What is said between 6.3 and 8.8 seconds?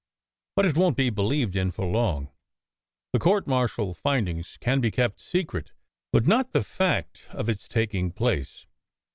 the fact of its taking place.